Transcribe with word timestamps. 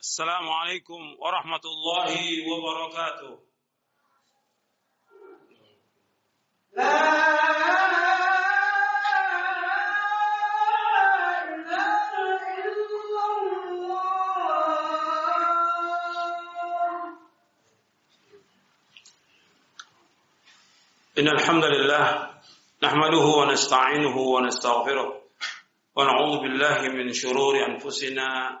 السلام 0.00 0.48
عليكم 0.48 1.16
ورحمة 1.18 1.60
الله 1.64 2.16
وبركاته. 2.48 3.38
لا 6.76 7.20
إن 21.18 21.28
الحمد 21.28 21.64
لله 21.64 22.30
نحمده 22.82 23.26
ونستعينه 23.40 24.16
ونستغفره 24.16 25.22
ونعوذ 25.96 26.38
بالله 26.38 26.88
من 26.88 27.12
شرور 27.12 27.66
أنفسنا 27.66 28.60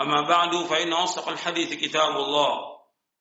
أما 0.00 0.20
بعد 0.28 0.56
فإن 0.56 0.92
أصدق 0.92 1.28
الحديث 1.28 1.74
كتاب 1.74 2.16
الله 2.16 2.72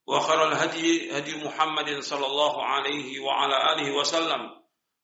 وخير 0.08 0.48
الهدي 0.48 1.18
هدي 1.18 1.46
محمد 1.46 2.00
صلى 2.00 2.26
الله 2.26 2.66
عليه 2.66 3.20
وعلى 3.20 3.74
آله 3.74 3.92
وسلم 3.92 4.50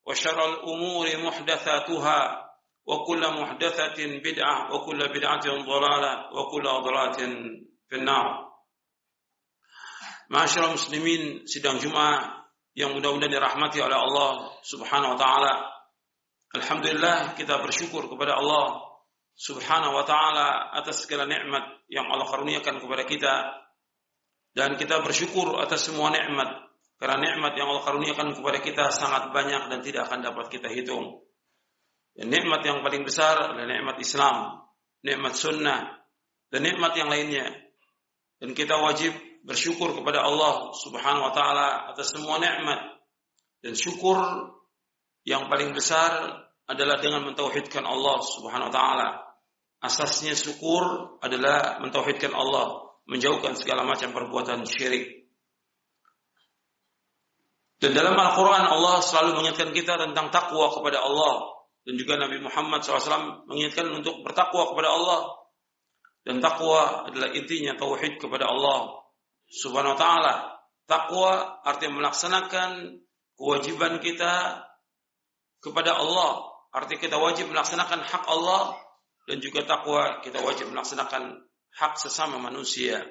وشر 0.05 0.53
الأمور 0.53 1.07
محدثاتها 1.17 2.47
وكل 2.85 3.41
محدثة 3.41 4.05
بدعة 4.23 4.73
وكل 4.73 4.99
بدعة 5.07 5.45
ضلالة 5.45 6.13
وكل 6.33 6.63
ضلالة 6.63 7.19
في 7.89 7.95
النار 7.95 8.47
Masyarakat 10.27 10.75
muslimin 10.75 11.47
sidang 11.47 11.79
Jumat 11.79 12.19
yang 12.75 12.91
mudah-mudahan 12.91 13.31
dirahmati 13.31 13.79
oleh 13.79 13.95
Allah 13.95 14.59
Subhanahu 14.59 15.15
wa 15.15 15.19
taala. 15.19 15.71
Alhamdulillah 16.51 17.31
kita 17.39 17.63
bersyukur 17.63 18.11
kepada 18.11 18.35
Allah 18.35 18.75
Subhanahu 19.37 19.93
wa 19.93 20.01
taala 20.01 20.73
atas 20.73 21.05
segala 21.05 21.29
nikmat 21.29 21.85
yang 21.93 22.09
Allah 22.09 22.25
karuniakan 22.25 22.81
kepada 22.81 23.05
kita 23.05 23.33
dan 24.57 24.73
kita 24.73 25.05
bersyukur 25.05 25.61
atas 25.61 25.85
semua 25.85 26.09
nikmat 26.09 26.67
karena 26.97 27.21
nikmat 27.21 27.53
yang 27.53 27.69
Allah 27.69 27.85
karuniakan 27.85 28.33
kepada 28.33 28.57
kita 28.57 28.89
sangat 28.89 29.29
banyak 29.29 29.69
dan 29.69 29.79
tidak 29.85 30.09
akan 30.09 30.25
dapat 30.25 30.49
kita 30.49 30.73
hitung. 30.73 31.21
Dan 32.17 32.33
nikmat 32.33 32.65
yang 32.65 32.81
paling 32.81 33.05
besar 33.05 33.53
adalah 33.53 33.69
nikmat 33.69 34.01
Islam, 34.01 34.65
nikmat 35.05 35.37
sunnah, 35.37 36.01
dan 36.49 36.65
nikmat 36.65 36.97
yang 36.97 37.13
lainnya. 37.13 37.53
Dan 38.41 38.57
kita 38.57 38.81
wajib 38.81 39.13
bersyukur 39.45 39.93
kepada 39.93 40.25
Allah 40.25 40.73
Subhanahu 40.73 41.29
wa 41.29 41.33
taala 41.37 41.93
atas 41.93 42.17
semua 42.17 42.41
nikmat. 42.41 42.81
Dan 43.61 43.77
syukur 43.77 44.17
yang 45.21 45.45
paling 45.45 45.77
besar 45.77 46.41
adalah 46.65 46.97
dengan 46.97 47.29
mentauhidkan 47.29 47.85
Allah 47.85 48.17
Subhanahu 48.25 48.73
wa 48.73 48.73
taala. 48.73 49.26
Asasnya 49.87 50.35
syukur 50.35 51.15
adalah 51.23 51.79
mentauhidkan 51.79 52.35
Allah, 52.35 52.91
menjauhkan 53.07 53.55
segala 53.55 53.87
macam 53.87 54.11
perbuatan 54.11 54.67
syirik. 54.67 55.31
Dan 57.79 57.95
dalam 57.95 58.19
Al-Quran 58.19 58.67
Allah 58.67 58.99
selalu 58.99 59.39
mengingatkan 59.39 59.71
kita 59.71 59.95
tentang 59.95 60.27
takwa 60.27 60.67
kepada 60.75 60.99
Allah. 60.99 61.55
Dan 61.87 61.95
juga 61.95 62.19
Nabi 62.19 62.43
Muhammad 62.43 62.83
SAW 62.83 63.47
mengingatkan 63.47 63.87
untuk 63.95 64.27
bertakwa 64.27 64.75
kepada 64.75 64.91
Allah. 64.91 65.19
Dan 66.27 66.43
takwa 66.43 67.07
adalah 67.07 67.31
intinya 67.31 67.79
tauhid 67.79 68.19
kepada 68.19 68.51
Allah 68.51 69.07
Subhanahu 69.47 69.95
wa 69.95 69.99
taala. 69.99 70.35
Takwa 70.83 71.63
artinya 71.63 72.03
melaksanakan 72.03 72.99
kewajiban 73.39 74.03
kita 74.03 74.65
kepada 75.63 75.95
Allah. 75.95 76.43
Artinya 76.75 76.99
kita 76.99 77.15
wajib 77.15 77.47
melaksanakan 77.55 78.03
hak 78.03 78.23
Allah 78.27 78.75
dan 79.27 79.43
juga 79.43 79.67
takwa 79.67 80.23
kita 80.23 80.39
wajib 80.39 80.71
melaksanakan 80.71 81.43
hak 81.75 81.93
sesama 81.99 82.39
manusia. 82.39 83.03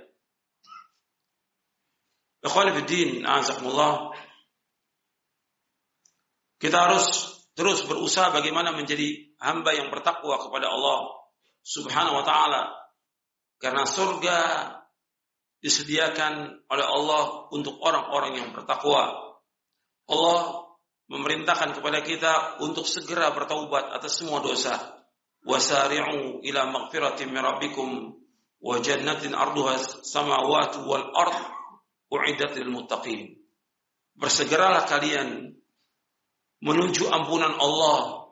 Kita 6.56 6.76
harus 6.88 7.06
terus 7.52 7.84
berusaha 7.84 8.32
bagaimana 8.32 8.72
menjadi 8.72 9.36
hamba 9.44 9.76
yang 9.76 9.92
bertakwa 9.92 10.40
kepada 10.40 10.72
Allah 10.72 11.20
Subhanahu 11.60 12.16
wa 12.16 12.24
taala. 12.24 12.72
Karena 13.60 13.84
surga 13.84 14.38
disediakan 15.60 16.64
oleh 16.68 16.86
Allah 16.86 17.48
untuk 17.52 17.76
orang-orang 17.84 18.40
yang 18.40 18.48
bertakwa. 18.56 19.36
Allah 20.06 20.40
memerintahkan 21.12 21.76
kepada 21.76 22.00
kita 22.00 22.32
untuk 22.64 22.88
segera 22.88 23.34
bertaubat 23.36 23.92
atas 23.92 24.22
semua 24.22 24.40
dosa. 24.40 24.95
Min 25.46 27.38
rabbikum 27.38 27.88
wa 28.58 28.74
jannatin 28.82 29.30
arduha 29.30 29.78
samawati 30.02 30.82
wal 30.82 31.06
ard 31.14 31.38
uiddat 32.10 32.58
lil 32.58 32.74
muttaqin. 32.74 33.38
Bersegeralah 34.16 34.90
kalian 34.90 35.54
menuju 36.64 37.06
ampunan 37.12 37.54
Allah 37.62 38.26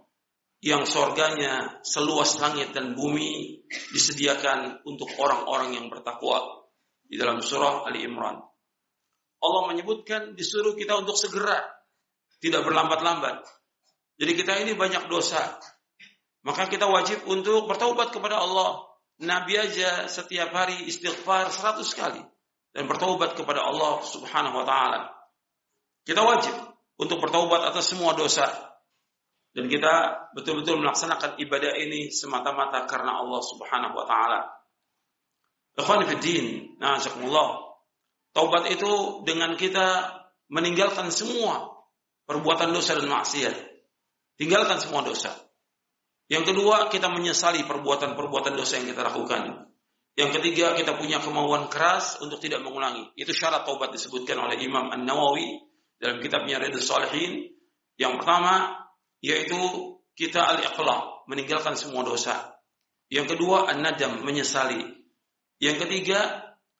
yang 0.65 0.89
sorganya 0.89 1.85
seluas 1.85 2.41
langit 2.41 2.73
dan 2.73 2.97
bumi 2.97 3.63
disediakan 3.93 4.81
untuk 4.89 5.13
orang-orang 5.21 5.77
yang 5.77 5.87
bertakwa 5.93 6.65
di 7.05 7.21
dalam 7.21 7.45
surah 7.45 7.85
Ali 7.85 8.09
Imran. 8.09 8.41
Allah 9.45 9.63
menyebutkan 9.69 10.33
disuruh 10.33 10.73
kita 10.73 10.97
untuk 10.97 11.21
segera, 11.21 11.61
tidak 12.41 12.65
berlambat-lambat. 12.65 13.45
Jadi 14.17 14.33
kita 14.41 14.57
ini 14.65 14.73
banyak 14.73 15.05
dosa. 15.13 15.61
Maka 16.44 16.69
kita 16.69 16.84
wajib 16.84 17.25
untuk 17.25 17.65
bertaubat 17.65 18.12
kepada 18.12 18.44
Allah. 18.44 18.84
Nabi 19.25 19.56
aja 19.56 20.10
setiap 20.10 20.53
hari 20.53 20.84
istighfar 20.84 21.49
seratus 21.49 21.97
kali 21.97 22.21
dan 22.77 22.84
bertaubat 22.84 23.32
kepada 23.32 23.65
Allah 23.65 24.05
Subhanahu 24.05 24.60
wa 24.60 24.66
taala. 24.66 25.09
Kita 26.04 26.21
wajib 26.21 26.53
untuk 27.00 27.22
bertaubat 27.25 27.65
atas 27.72 27.88
semua 27.88 28.12
dosa. 28.12 28.44
Dan 29.54 29.71
kita 29.71 30.27
betul-betul 30.34 30.83
melaksanakan 30.83 31.38
ibadah 31.38 31.78
ini 31.78 32.10
semata-mata 32.10 32.91
karena 32.91 33.22
Allah 33.22 33.41
Subhanahu 33.41 33.94
wa 33.94 34.04
taala. 34.04 34.41
Ikhwan 35.78 36.07
fiddin, 36.10 36.77
na'azakumullah. 36.83 37.78
Taubat 38.34 38.66
itu 38.66 39.22
dengan 39.22 39.54
kita 39.54 40.10
meninggalkan 40.51 41.09
semua 41.15 41.71
perbuatan 42.27 42.74
dosa 42.74 42.98
dan 42.98 43.07
maksiat. 43.07 43.54
Tinggalkan 44.34 44.83
semua 44.83 45.07
dosa. 45.07 45.44
Yang 46.28 46.54
kedua, 46.54 46.88
kita 46.88 47.12
menyesali 47.12 47.68
perbuatan-perbuatan 47.68 48.56
dosa 48.56 48.80
yang 48.80 48.88
kita 48.88 49.04
lakukan. 49.04 49.68
Yang 50.15 50.30
ketiga, 50.41 50.72
kita 50.78 50.97
punya 50.97 51.21
kemauan 51.21 51.68
keras 51.68 52.22
untuk 52.22 52.41
tidak 52.41 52.62
mengulangi. 52.65 53.12
Itu 53.18 53.34
syarat 53.34 53.66
taubat 53.68 53.92
disebutkan 53.92 54.38
oleh 54.41 54.56
Imam 54.62 54.88
An-Nawawi 54.88 55.59
dalam 56.00 56.22
kitabnya 56.22 56.62
Ridhus 56.62 56.86
Salihin. 56.86 57.50
Yang 58.00 58.22
pertama, 58.22 58.84
yaitu 59.21 59.59
kita 60.15 60.41
al-iqla, 60.41 61.26
meninggalkan 61.26 61.74
semua 61.74 62.06
dosa. 62.06 62.56
Yang 63.10 63.36
kedua, 63.36 63.68
an-nadam, 63.68 64.22
menyesali. 64.22 64.80
Yang 65.60 65.76
ketiga, 65.86 66.21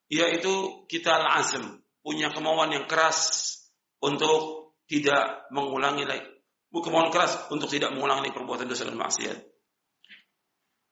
yaitu 0.09 0.87
kita 0.89 1.11
al-azm, 1.11 1.85
punya 2.01 2.31
kemauan 2.31 2.71
yang 2.73 2.87
keras 2.87 3.51
untuk 3.99 4.73
tidak 4.87 5.49
mengulangi 5.51 6.05
lagi. 6.07 6.34
Kemauan 6.75 7.15
keras 7.15 7.47
untuk 7.55 7.71
tidak 7.71 7.95
mengulangi 7.95 8.35
perbuatan 8.35 8.67
dosa 8.67 8.91
dan 8.91 8.99
maksiat. 8.99 9.39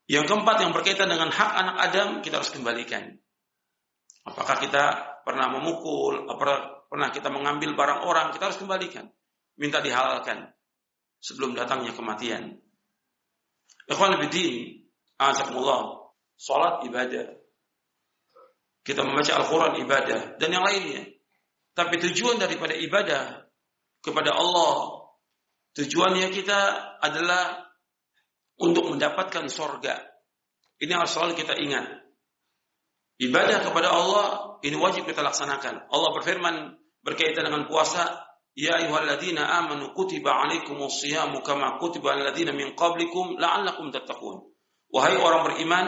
Yang 0.07 0.25
keempat 0.31 0.57
yang 0.63 0.71
berkaitan 0.71 1.11
dengan 1.11 1.35
hak 1.35 1.53
anak 1.59 1.77
Adam 1.91 2.09
kita 2.23 2.39
harus 2.39 2.55
kembalikan. 2.55 3.19
Apakah 4.23 4.63
kita 4.63 4.85
pernah 5.27 5.51
memukul, 5.51 6.27
pernah 6.87 7.11
kita 7.11 7.31
mengambil 7.35 7.75
barang 7.75 8.01
orang, 8.07 8.31
kita 8.31 8.51
harus 8.51 8.59
kembalikan. 8.63 9.11
Minta 9.59 9.83
dihalalkan 9.83 10.47
sebelum 11.19 11.59
datangnya 11.59 11.91
kematian. 11.95 12.63
Ikhwan 13.91 14.23
bidin, 14.23 14.87
azakumullah, 15.19 16.15
salat 16.39 16.87
ibadah. 16.87 17.27
Kita 18.83 19.07
membaca 19.07 19.33
Al-Quran 19.39 19.83
ibadah 19.83 20.21
dan 20.39 20.49
yang 20.51 20.67
lainnya. 20.67 21.07
Tapi 21.73 21.99
tujuan 22.03 22.39
daripada 22.39 22.75
ibadah 22.75 23.47
kepada 24.03 24.35
Allah, 24.35 25.02
tujuannya 25.77 26.29
kita 26.33 26.61
adalah 27.01 27.63
untuk 28.61 28.93
mendapatkan 28.93 29.49
sorga. 29.49 29.99
Ini 30.79 30.93
harus 30.95 31.15
selalu 31.15 31.39
kita 31.39 31.59
ingat. 31.59 32.03
Ibadah 33.23 33.63
kepada 33.63 33.95
Allah 33.95 34.59
ini 34.67 34.75
wajib 34.79 35.07
kita 35.07 35.23
laksanakan. 35.23 35.91
Allah 35.91 36.11
berfirman 36.19 36.55
berkaitan 37.07 37.47
dengan 37.47 37.71
puasa, 37.71 38.33
Ya 38.53 38.77
ayyuhalladzina 38.77 39.49
amanu 39.49 39.97
kutiba 39.97 40.29
alaikumus 40.45 41.01
siyamu 41.01 41.41
kama 41.41 41.81
kutiba 41.81 42.13
alladzina 42.13 42.53
min 42.53 42.77
qablikum 42.77 43.41
la'allakum 43.41 43.89
tattaqun. 43.89 44.45
Wahai 44.93 45.17
orang 45.17 45.49
beriman, 45.49 45.87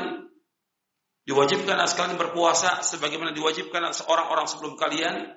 diwajibkan 1.28 1.76
sekalian 1.84 2.16
berpuasa 2.16 2.80
sebagaimana 2.80 3.36
diwajibkan 3.36 3.92
seorang 3.92 4.32
orang 4.32 4.48
sebelum 4.48 4.80
kalian 4.80 5.36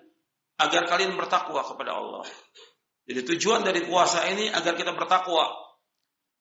agar 0.55 0.87
kalian 0.87 1.19
bertakwa 1.19 1.67
kepada 1.67 1.99
Allah. 1.99 2.23
Jadi 3.07 3.23
tujuan 3.23 3.63
dari 3.63 3.87
puasa 3.87 4.27
ini 4.27 4.51
agar 4.51 4.75
kita 4.75 4.91
bertakwa. 4.91 5.47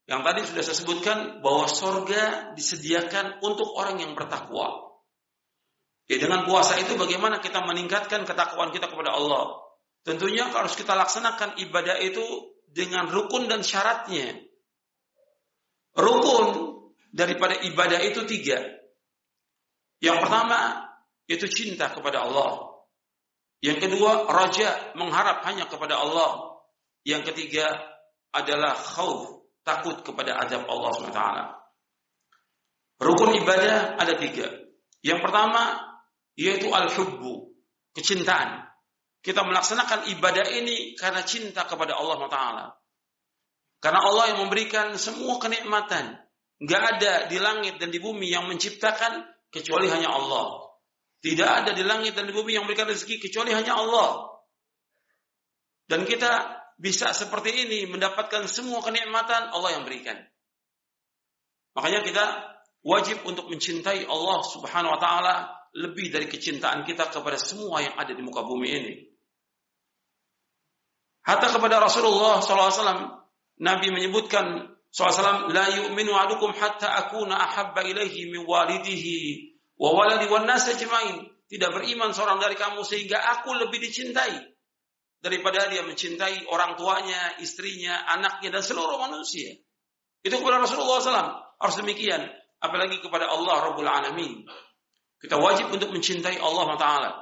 Yang 0.06 0.20
tadi 0.22 0.40
sudah 0.50 0.62
saya 0.66 0.76
sebutkan 0.78 1.18
bahwa 1.42 1.66
sorga 1.70 2.54
disediakan 2.58 3.42
untuk 3.42 3.70
orang 3.78 4.02
yang 4.02 4.18
bertakwa. 4.18 4.98
Ya 6.06 6.22
dengan 6.22 6.46
puasa 6.46 6.78
itu 6.78 6.94
bagaimana 6.94 7.42
kita 7.42 7.62
meningkatkan 7.66 8.22
ketakwaan 8.22 8.70
kita 8.70 8.86
kepada 8.86 9.14
Allah. 9.14 9.62
Tentunya 10.06 10.46
harus 10.46 10.78
kita 10.78 10.94
laksanakan 10.94 11.58
ibadah 11.58 11.98
itu 11.98 12.22
dengan 12.70 13.10
rukun 13.10 13.50
dan 13.50 13.66
syaratnya. 13.66 14.38
Rukun 15.98 16.78
daripada 17.10 17.58
ibadah 17.66 17.98
itu 18.06 18.22
tiga. 18.26 18.62
Yang 19.98 20.18
pertama 20.22 20.86
itu 21.26 21.46
cinta 21.50 21.90
kepada 21.90 22.22
Allah. 22.22 22.78
Yang 23.58 23.90
kedua 23.90 24.30
raja 24.30 24.94
mengharap 24.94 25.42
hanya 25.50 25.66
kepada 25.66 25.98
Allah. 25.98 26.55
Yang 27.06 27.32
ketiga 27.32 27.70
adalah 28.34 28.74
khauf 28.74 29.46
takut 29.62 30.02
kepada 30.02 30.42
azab 30.42 30.66
Allah 30.66 30.90
SWT. 30.90 31.22
Rukun 32.98 33.30
ibadah 33.38 33.94
ada 33.94 34.18
tiga. 34.18 34.50
Yang 35.06 35.20
pertama 35.22 35.86
yaitu 36.34 36.66
al-hubbu, 36.68 37.54
kecintaan. 37.94 38.66
Kita 39.22 39.46
melaksanakan 39.46 40.10
ibadah 40.18 40.46
ini 40.50 40.98
karena 40.98 41.22
cinta 41.22 41.62
kepada 41.66 41.94
Allah 41.94 42.18
Taala. 42.26 42.66
Karena 43.78 44.02
Allah 44.02 44.34
yang 44.34 44.46
memberikan 44.46 44.94
semua 44.98 45.38
kenikmatan. 45.38 46.18
Gak 46.56 46.82
ada 46.96 47.28
di 47.28 47.36
langit 47.36 47.76
dan 47.76 47.92
di 47.92 48.00
bumi 48.00 48.32
yang 48.32 48.48
menciptakan 48.48 49.22
kecuali 49.52 49.86
hanya 49.92 50.10
Allah. 50.10 50.74
Tidak 51.20 51.48
ada 51.48 51.70
di 51.76 51.84
langit 51.84 52.16
dan 52.16 52.26
di 52.26 52.32
bumi 52.32 52.56
yang 52.56 52.64
memberikan 52.64 52.88
rezeki 52.88 53.18
kecuali 53.28 53.52
hanya 53.52 53.76
Allah. 53.76 54.40
Dan 55.86 56.02
kita 56.08 56.65
bisa 56.76 57.12
seperti 57.16 57.66
ini 57.66 57.88
mendapatkan 57.88 58.44
semua 58.44 58.84
kenikmatan 58.84 59.48
Allah 59.48 59.80
yang 59.80 59.88
berikan. 59.88 60.20
Makanya 61.72 62.04
kita 62.04 62.24
wajib 62.84 63.24
untuk 63.24 63.48
mencintai 63.48 64.04
Allah 64.04 64.38
Subhanahu 64.44 64.96
wa 64.96 65.00
taala 65.00 65.34
lebih 65.76 66.12
dari 66.12 66.28
kecintaan 66.28 66.84
kita 66.84 67.12
kepada 67.12 67.36
semua 67.36 67.84
yang 67.84 67.96
ada 67.96 68.12
di 68.12 68.22
muka 68.24 68.44
bumi 68.44 68.68
ini. 68.68 68.94
Hatta 71.26 71.50
kepada 71.52 71.82
Rasulullah 71.82 72.38
SAW, 72.38 73.18
Nabi 73.60 73.88
menyebutkan 73.90 74.72
SAW, 74.94 75.50
La 75.50 75.66
yu'minu 75.68 76.14
adukum 76.14 76.54
hatta 76.54 76.96
akuna 77.02 77.34
ahabba 77.34 77.82
ilaihi 77.82 78.30
min 78.30 78.46
walidihi 78.46 79.52
wa 79.76 79.90
waladi 79.92 80.30
wa. 80.30 80.44
Tidak 81.46 81.70
beriman 81.70 82.10
seorang 82.10 82.38
dari 82.42 82.54
kamu 82.54 82.82
sehingga 82.82 83.22
aku 83.38 83.54
lebih 83.54 83.78
dicintai 83.78 84.55
daripada 85.20 85.66
dia 85.70 85.82
mencintai 85.82 86.46
orang 86.50 86.76
tuanya, 86.76 87.40
istrinya, 87.40 88.06
anaknya, 88.16 88.52
dan 88.52 88.62
seluruh 88.62 89.00
manusia. 89.00 89.56
Itu 90.22 90.38
kepada 90.42 90.62
Rasulullah 90.62 90.98
SAW. 91.02 91.32
Harus 91.56 91.76
demikian. 91.78 92.22
Apalagi 92.60 93.00
kepada 93.00 93.28
Allah 93.30 93.70
Rabbul 93.72 93.88
Alamin. 93.88 94.44
Kita 95.20 95.40
wajib 95.40 95.72
untuk 95.72 95.92
mencintai 95.92 96.36
Allah 96.40 96.68
Taala. 96.76 97.12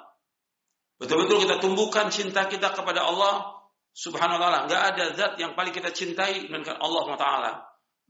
Betul-betul 0.98 1.46
kita 1.46 1.58
tumbuhkan 1.58 2.06
cinta 2.10 2.46
kita 2.46 2.70
kepada 2.70 3.02
Allah 3.02 3.54
Subhanahu 3.94 4.38
wa 4.38 4.42
taala. 4.42 4.58
Enggak 4.66 4.82
ada 4.94 5.04
zat 5.14 5.32
yang 5.38 5.54
paling 5.54 5.70
kita 5.74 5.90
cintai 5.94 6.50
melainkan 6.50 6.78
Allah 6.78 7.06
taala. 7.14 7.52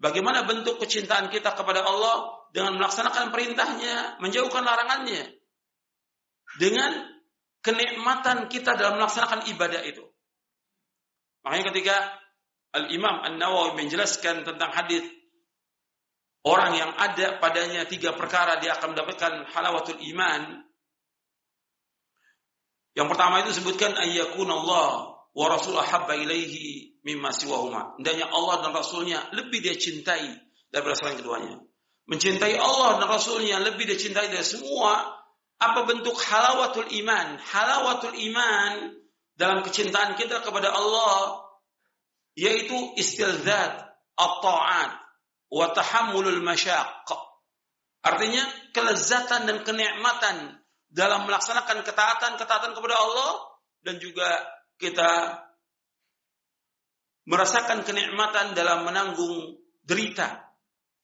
Bagaimana 0.00 0.44
bentuk 0.48 0.80
kecintaan 0.80 1.28
kita 1.28 1.54
kepada 1.54 1.84
Allah 1.84 2.44
dengan 2.56 2.76
melaksanakan 2.80 3.30
perintahnya, 3.30 4.20
menjauhkan 4.20 4.64
larangannya. 4.64 5.28
Dengan 6.56 7.13
kenikmatan 7.64 8.52
kita 8.52 8.76
dalam 8.76 9.00
melaksanakan 9.00 9.48
ibadah 9.48 9.80
itu. 9.88 10.04
Makanya 11.42 11.64
ketika 11.72 11.96
Al-Imam 12.76 13.24
An-Nawawi 13.24 13.80
menjelaskan 13.80 14.44
tentang 14.44 14.70
hadis 14.70 15.02
orang 16.44 16.76
yang 16.76 16.92
ada 16.92 17.40
padanya 17.40 17.88
tiga 17.88 18.12
perkara 18.12 18.60
dia 18.60 18.76
akan 18.76 18.92
mendapatkan 18.92 19.32
halawatul 19.56 20.00
iman. 20.12 20.60
Yang 22.94 23.08
pertama 23.10 23.42
itu 23.42 23.56
sebutkan 23.56 23.96
ayyakun 23.96 24.46
Allah 24.46 25.18
wa 25.34 25.46
rasul 25.50 25.74
ahabba 25.74 26.14
ilaihi 26.14 27.00
mimma 27.02 27.32
siwahuma. 27.32 27.96
Hendaknya 27.98 28.30
Allah 28.30 28.62
dan 28.62 28.70
Rasulnya 28.70 29.18
lebih 29.34 29.60
dia 29.60 29.74
cintai 29.74 30.30
daripada 30.70 30.94
selain 30.94 31.18
keduanya. 31.18 31.58
Mencintai 32.06 32.54
Allah 32.54 33.02
dan 33.02 33.08
Rasulnya 33.10 33.58
lebih 33.60 33.88
dia 33.88 33.98
cintai 33.98 34.30
dari 34.30 34.46
semua 34.46 35.23
apa 35.72 35.88
bentuk 35.88 36.16
halawatul 36.18 36.90
iman. 37.04 37.40
Halawatul 37.40 38.16
iman 38.32 38.92
dalam 39.38 39.64
kecintaan 39.64 40.14
kita 40.14 40.44
kepada 40.44 40.70
Allah 40.70 41.44
yaitu 42.34 42.74
istilzat 42.98 43.72
at-ta'at 44.18 44.92
wa 45.50 45.66
tahammulul 45.70 46.42
masyaqq. 46.42 47.10
Artinya 48.04 48.44
kelezatan 48.74 49.48
dan 49.48 49.58
kenikmatan 49.64 50.60
dalam 50.92 51.24
melaksanakan 51.24 51.82
ketaatan-ketaatan 51.82 52.72
kepada 52.76 52.94
Allah 52.94 53.32
dan 53.82 53.96
juga 53.98 54.28
kita 54.76 55.40
merasakan 57.24 57.82
kenikmatan 57.82 58.52
dalam 58.52 58.84
menanggung 58.84 59.56
derita, 59.80 60.52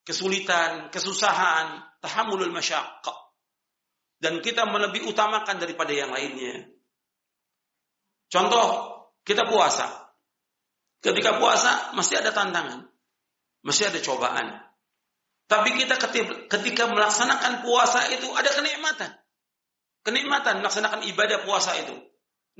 kesulitan, 0.05 0.93
kesusahan, 0.93 1.81
tahammulul 2.05 2.53
masyaqqa. 2.53 3.30
Dan 4.21 4.45
kita 4.45 4.69
melebih 4.69 5.09
utamakan 5.09 5.57
daripada 5.57 5.97
yang 5.97 6.13
lainnya. 6.13 6.69
Contoh, 8.29 8.69
kita 9.25 9.49
puasa. 9.49 10.13
Ketika 11.01 11.41
puasa, 11.41 11.97
masih 11.97 12.21
ada 12.21 12.31
tantangan. 12.31 12.85
Masih 13.65 13.89
ada 13.89 13.97
cobaan. 14.05 14.61
Tapi 15.49 15.75
kita 15.75 15.97
ketika 16.47 16.85
melaksanakan 16.87 17.65
puasa 17.65 18.13
itu 18.13 18.29
ada 18.37 18.53
kenikmatan. 18.53 19.11
Kenikmatan 20.05 20.63
melaksanakan 20.63 21.01
ibadah 21.09 21.43
puasa 21.43 21.75
itu. 21.81 21.97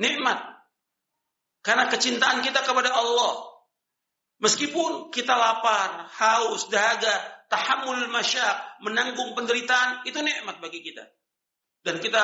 Nikmat. 0.01 0.41
Karena 1.61 1.93
kecintaan 1.93 2.41
kita 2.41 2.65
kepada 2.65 2.91
Allah. 2.91 3.47
Meskipun 4.41 5.13
kita 5.13 5.37
lapar, 5.37 6.09
haus, 6.09 6.73
dahaga, 6.73 7.45
tahammul 7.53 8.09
masyak, 8.09 8.81
menanggung 8.81 9.37
penderitaan, 9.37 10.01
itu 10.09 10.17
nikmat 10.25 10.57
bagi 10.65 10.81
kita. 10.81 11.05
Dan 11.81 11.99
kita 11.99 12.23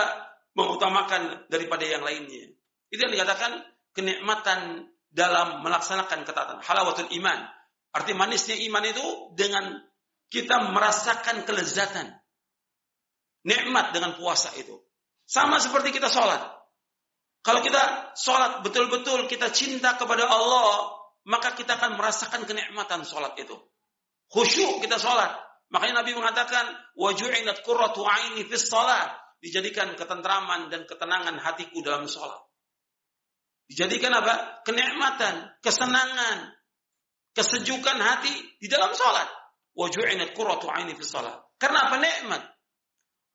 mengutamakan 0.57 1.49
daripada 1.53 1.85
yang 1.85 2.05
lainnya. 2.05 2.53
Itu 2.93 3.01
yang 3.05 3.13
dikatakan 3.13 3.61
kenikmatan 3.93 4.89
dalam 5.13 5.65
melaksanakan 5.65 6.25
ketaatan. 6.29 6.59
Halawatul 6.61 7.09
iman. 7.21 7.39
Arti 7.97 8.13
manisnya 8.13 8.61
iman 8.69 8.85
itu 8.85 9.07
dengan 9.33 9.81
kita 10.29 10.73
merasakan 10.73 11.49
kelezatan. 11.49 12.13
Nikmat 13.47 13.97
dengan 13.97 14.19
puasa 14.19 14.53
itu. 14.59 14.77
Sama 15.25 15.57
seperti 15.63 15.97
kita 15.97 16.13
sholat. 16.13 16.57
Kalau 17.47 17.63
kita 17.63 18.13
sholat 18.19 18.67
betul-betul 18.67 19.31
kita 19.31 19.55
cinta 19.55 19.95
kepada 19.95 20.27
Allah, 20.27 20.99
maka 21.31 21.55
kita 21.55 21.79
akan 21.79 21.95
merasakan 21.95 22.43
kenikmatan 22.43 23.07
sholat 23.07 23.39
itu. 23.39 23.55
Khusyuk 24.31 24.83
kita 24.83 24.99
sholat. 24.99 25.31
Makanya 25.71 26.03
Nabi 26.03 26.15
mengatakan, 26.15 26.67
waju'inat 26.99 27.63
qurratu 27.67 28.03
aini 28.07 28.47
fis 28.47 28.67
sholat. 28.67 29.26
Dijadikan 29.41 29.93
ketentraman 29.95 30.73
dan 30.73 30.89
ketenangan 30.89 31.37
hatiku 31.39 31.85
dalam 31.85 32.09
sholat. 32.09 32.41
Dijadikan 33.67 34.15
apa? 34.15 34.63
Kenikmatan, 34.63 35.61
kesenangan, 35.61 36.55
kesejukan 37.35 37.99
hati 37.99 38.33
di 38.63 38.67
dalam 38.71 38.95
sholat. 38.95 39.29
Waju'inat 39.77 40.33
qurratu 40.33 40.73
aini 40.73 40.97
fis 40.97 41.13
sholat. 41.13 41.37
Karena 41.61 41.91
apa? 41.91 42.01
Nikmat. 42.01 42.43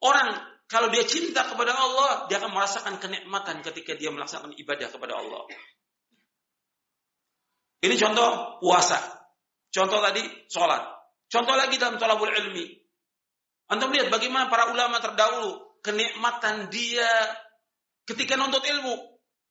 Orang 0.01 0.29
kalau 0.71 0.87
dia 0.87 1.03
cinta 1.03 1.43
kepada 1.45 1.75
Allah, 1.75 2.31
dia 2.31 2.39
akan 2.39 2.55
merasakan 2.55 2.95
kenikmatan 2.97 3.59
ketika 3.59 3.91
dia 3.93 4.07
melaksanakan 4.07 4.55
ibadah 4.55 4.87
kepada 4.87 5.19
Allah. 5.19 5.43
Ini 7.83 7.95
contoh 7.99 8.61
puasa. 8.63 8.97
Contoh 9.67 9.99
tadi 9.99 10.23
sholat. 10.47 10.79
Contoh 11.27 11.59
lagi 11.59 11.75
dalam 11.75 11.99
tolabul 11.99 12.31
ilmi. 12.31 12.71
Anda 13.67 13.87
melihat 13.91 14.15
bagaimana 14.15 14.47
para 14.47 14.71
ulama 14.71 14.99
terdahulu 15.03 15.70
kenikmatan 15.81 16.69
dia 16.69 17.09
ketika 18.05 18.37
nuntut 18.37 18.63
ilmu. 18.65 18.95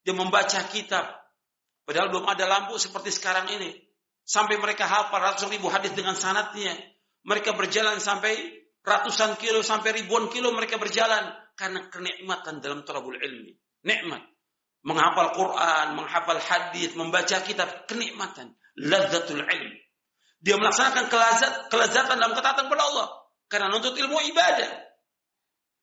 Dia 0.01 0.17
membaca 0.17 0.65
kitab. 0.73 1.05
Padahal 1.85 2.09
belum 2.09 2.25
ada 2.25 2.49
lampu 2.49 2.81
seperti 2.81 3.13
sekarang 3.13 3.53
ini. 3.53 3.77
Sampai 4.25 4.57
mereka 4.57 4.87
hafal 4.89 5.21
ratusan 5.21 5.53
ribu 5.53 5.69
hadis 5.69 5.93
dengan 5.93 6.17
sanatnya. 6.17 6.73
Mereka 7.27 7.53
berjalan 7.53 8.01
sampai 8.01 8.33
ratusan 8.81 9.37
kilo 9.37 9.61
sampai 9.61 9.93
ribuan 9.93 10.33
kilo 10.33 10.57
mereka 10.57 10.81
berjalan 10.81 11.37
karena 11.53 11.85
kenikmatan 11.93 12.65
dalam 12.65 12.81
tolabul 12.87 13.19
ilmi. 13.19 13.53
Nikmat. 13.85 14.25
Menghafal 14.81 15.37
Quran, 15.37 15.87
menghafal 15.93 16.41
hadis, 16.41 16.97
membaca 16.97 17.37
kitab, 17.45 17.85
kenikmatan. 17.85 18.57
Lazzatul 18.81 19.45
ilm. 19.45 19.73
Dia 20.41 20.57
melaksanakan 20.57 21.13
kelazat, 21.13 21.53
kelazatan 21.69 22.17
dalam 22.17 22.33
ketaatan 22.33 22.65
kepada 22.65 22.85
Allah. 22.89 23.09
Karena 23.53 23.69
nuntut 23.69 23.93
ilmu 23.93 24.17
ibadah. 24.33 24.90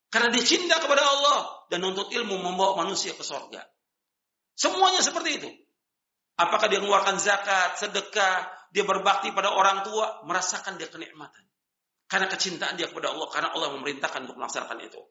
Karena 0.08 0.32
dia 0.32 0.44
cinta 0.44 0.80
kepada 0.80 1.04
Allah. 1.04 1.40
Dan 1.68 1.84
nuntut 1.84 2.08
ilmu 2.12 2.40
membawa 2.40 2.86
manusia 2.86 3.12
ke 3.12 3.24
sorga. 3.24 3.60
Semuanya 4.56 5.04
seperti 5.04 5.30
itu. 5.44 5.50
Apakah 6.38 6.70
dia 6.70 6.80
mengeluarkan 6.80 7.18
zakat, 7.18 7.82
sedekah, 7.82 8.48
dia 8.70 8.86
berbakti 8.86 9.34
pada 9.34 9.52
orang 9.52 9.82
tua, 9.84 10.22
merasakan 10.24 10.78
dia 10.78 10.88
kenikmatan. 10.88 11.44
Karena 12.08 12.32
kecintaan 12.32 12.80
dia 12.80 12.88
kepada 12.88 13.12
Allah, 13.12 13.28
karena 13.28 13.50
Allah 13.52 13.76
memerintahkan 13.76 14.30
untuk 14.30 14.38
melaksanakan 14.40 14.80
itu. 14.80 15.02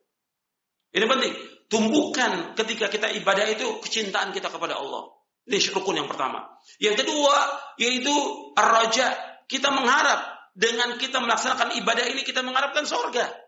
Ini 0.96 1.04
penting. 1.04 1.32
Tumbuhkan 1.66 2.56
ketika 2.56 2.88
kita 2.88 3.10
ibadah 3.20 3.46
itu 3.52 3.82
kecintaan 3.84 4.32
kita 4.32 4.48
kepada 4.48 4.80
Allah. 4.80 5.12
Ini 5.46 5.58
rukun 5.76 5.98
yang 5.98 6.08
pertama. 6.08 6.42
Yang 6.80 7.04
kedua, 7.04 7.36
yaitu 7.78 8.14
ar-raja, 8.56 9.14
kita 9.46 9.70
mengharap 9.70 10.50
dengan 10.56 10.96
kita 10.98 11.22
melaksanakan 11.22 11.76
ibadah 11.84 12.06
ini 12.10 12.26
kita 12.26 12.42
mengharapkan 12.42 12.82
surga. 12.82 13.45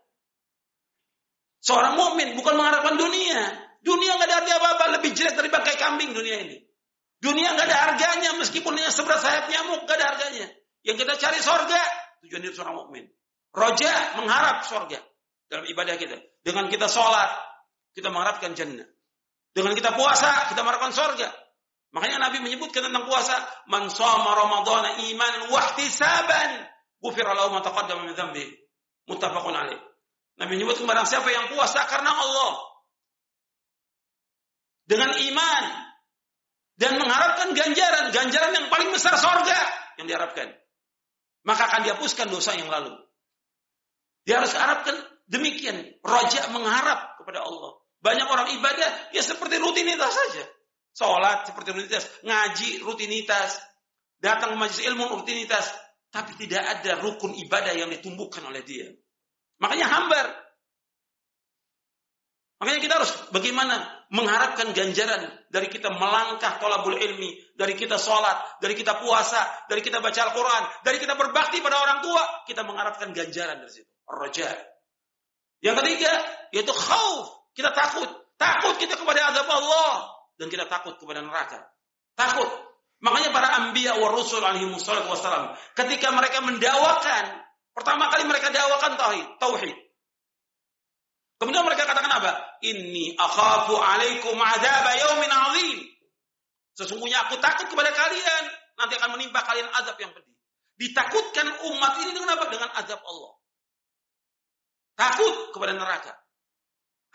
Seorang 1.59 1.99
mukmin 1.99 2.35
bukan 2.39 2.55
mengharapkan 2.55 2.95
dunia. 2.95 3.39
Dunia 3.79 4.11
nggak 4.15 4.27
ada 4.27 4.35
arti 4.43 4.51
apa-apa, 4.51 4.85
lebih 4.99 5.11
jelek 5.15 5.39
dari 5.39 5.49
bangkai 5.51 5.75
kambing 5.79 6.11
dunia 6.11 6.37
ini. 6.43 6.57
Dunia 7.19 7.51
nggak 7.55 7.67
ada 7.67 7.77
harganya 7.91 8.31
meskipun 8.39 8.75
hanya 8.79 8.91
seberat 8.91 9.19
sayap 9.19 9.51
nyamuk 9.51 9.83
nggak 9.83 9.97
ada 9.99 10.05
harganya. 10.15 10.47
Yang 10.83 11.03
kita 11.03 11.13
cari 11.19 11.39
surga 11.43 11.81
tujuan 12.23 12.41
itu 12.43 12.55
seorang 12.55 12.75
mukmin. 12.79 13.05
Roja 13.51 13.91
mengharap 14.19 14.63
surga 14.67 14.99
dalam 15.51 15.65
ibadah 15.67 15.95
kita. 15.99 16.15
Dengan 16.45 16.71
kita 16.71 16.87
sholat, 16.87 17.27
kita 17.91 18.07
mengharapkan 18.13 18.55
jannah. 18.55 18.87
Dengan 19.51 19.73
kita 19.75 19.97
puasa, 19.97 20.47
kita 20.53 20.61
mengharapkan 20.61 20.93
surga. 20.93 21.27
Makanya 21.89 22.29
Nabi 22.29 22.45
menyebutkan 22.45 22.85
tentang 22.85 23.09
puasa, 23.09 23.33
"Man 23.65 23.89
shoma 23.89 24.37
Ramadan 24.37 25.01
imanan 25.09 25.49
wa 25.49 25.59
ihtisaban, 25.73 26.69
ghufira 27.01 27.33
lahu 27.33 27.57
ma 27.57 27.65
taqaddama 27.65 28.05
min 28.05 28.13
dzambi." 28.13 28.45
Muttafaqun 29.09 29.57
alaih. 29.57 29.81
Nabi 30.39 30.55
menyebutkan 30.55 30.87
barang 30.87 31.07
siapa 31.07 31.27
yang 31.29 31.51
puasa 31.51 31.83
karena 31.83 32.15
Allah 32.15 32.51
dengan 34.87 35.11
iman 35.13 35.63
dan 36.79 36.95
mengharapkan 36.95 37.51
ganjaran, 37.51 38.15
ganjaran 38.15 38.55
yang 38.55 38.67
paling 38.71 38.89
besar 38.95 39.19
sorga 39.19 39.59
yang 39.99 40.07
diharapkan. 40.07 40.55
Maka 41.43 41.67
akan 41.67 41.81
dihapuskan 41.91 42.31
dosa 42.31 42.55
yang 42.55 42.71
lalu. 42.71 42.95
Dia 44.23 44.39
harus 44.39 44.55
harapkan 44.55 44.95
demikian. 45.27 45.75
Raja 45.99 46.47
mengharap 46.55 47.19
kepada 47.19 47.43
Allah. 47.43 47.79
Banyak 47.99 48.27
orang 48.31 48.47
ibadah 48.55 49.11
ya 49.11 49.19
seperti 49.19 49.59
rutinitas 49.59 50.15
saja. 50.15 50.43
Sholat 50.95 51.51
seperti 51.51 51.75
rutinitas, 51.75 52.05
ngaji 52.23 52.83
rutinitas, 52.83 53.59
datang 54.19 54.55
majelis 54.55 54.87
ilmu 54.87 55.19
rutinitas, 55.19 55.67
tapi 56.11 56.35
tidak 56.39 56.63
ada 56.63 56.99
rukun 56.99 57.35
ibadah 57.39 57.71
yang 57.75 57.91
ditumbuhkan 57.91 58.43
oleh 58.47 58.63
dia. 58.65 58.89
Makanya 59.59 59.87
hambar. 59.87 60.27
Makanya 62.59 62.79
kita 62.83 62.93
harus 62.99 63.11
bagaimana 63.31 63.75
mengharapkan 64.11 64.75
ganjaran 64.75 65.31
dari 65.47 65.71
kita 65.71 65.95
melangkah 65.95 66.59
tolabul 66.59 66.99
ilmi, 66.99 67.39
dari 67.55 67.71
kita 67.71 67.95
sholat, 67.95 68.59
dari 68.59 68.75
kita 68.75 68.99
puasa, 68.99 69.39
dari 69.71 69.79
kita 69.79 70.03
baca 70.03 70.19
Al-Quran, 70.27 70.63
dari 70.83 70.99
kita 70.99 71.15
berbakti 71.15 71.63
pada 71.63 71.79
orang 71.79 72.03
tua, 72.03 72.23
kita 72.43 72.67
mengharapkan 72.67 73.15
ganjaran 73.15 73.63
dari 73.63 73.71
situ. 73.71 73.87
Roja. 74.03 74.51
Yang 75.63 75.75
ketiga, 75.83 76.11
yaitu 76.51 76.73
khauf. 76.75 77.39
Kita 77.55 77.71
takut. 77.71 78.07
Takut 78.39 78.75
kita 78.79 78.95
kepada 78.95 79.35
azab 79.35 79.47
Allah 79.51 80.15
dan 80.39 80.47
kita 80.47 80.67
takut 80.71 80.95
kepada 80.95 81.19
neraka. 81.19 81.59
Takut. 82.15 82.47
Makanya 82.99 83.31
para 83.31 83.47
anbiya 83.63 83.95
wa 83.99 84.11
rusul 84.11 84.43
alaihi 84.43 84.67
wassalam 84.75 85.55
ketika 85.75 86.11
mereka 86.11 86.43
mendawakan 86.43 87.23
pertama 87.79 88.11
kali 88.11 88.27
mereka 88.27 88.51
dawakan 88.51 88.99
tauhid. 89.39 89.77
Kemudian 91.39 91.63
mereka 91.63 91.87
katakan 91.87 92.11
apa? 92.11 92.59
Inni 92.67 93.15
akhafu 93.15 93.79
alaikum 93.79 94.35
adzab 94.35 94.85
yaumin 94.99 95.31
azim. 95.31 95.79
Sesungguhnya 96.75 97.23
aku 97.27 97.39
takut 97.39 97.71
kepada 97.71 97.95
kalian 97.95 98.43
nanti 98.75 98.99
akan 98.99 99.15
menimpa 99.15 99.39
kalian 99.47 99.71
azab 99.79 99.95
yang 100.03 100.11
pedih. 100.11 100.35
Ditakutkan 100.79 101.47
umat 101.47 101.99
ini 102.03 102.11
dengan 102.11 102.35
apa? 102.35 102.51
Dengan 102.51 102.71
azab 102.75 102.99
Allah. 103.03 103.33
Takut 104.99 105.55
kepada 105.55 105.79
neraka. 105.79 106.11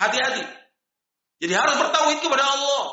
Hati-hati. 0.00 0.44
Jadi 1.44 1.52
harus 1.52 1.76
bertauhid 1.76 2.24
kepada 2.24 2.44
Allah. 2.48 2.84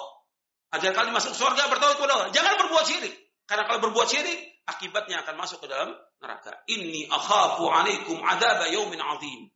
Agar 0.76 0.92
kalian 0.96 1.16
masuk 1.16 1.32
surga 1.32 1.72
bertauhid 1.72 1.96
kepada 1.96 2.14
Allah. 2.20 2.30
Jangan 2.36 2.60
berbuat 2.60 2.84
syirik. 2.88 3.16
Karena 3.48 3.68
kalau 3.68 3.80
berbuat 3.88 4.08
syirik, 4.12 4.51
akibatnya 4.70 5.26
akan 5.26 5.36
masuk 5.38 5.64
ke 5.64 5.68
dalam 5.70 5.96
neraka. 6.22 6.62
Inni 6.70 7.10
akhafu 7.10 7.66
alaikum 7.70 8.22
adaba 8.22 8.70
yaumin 8.70 9.02
azim. 9.02 9.50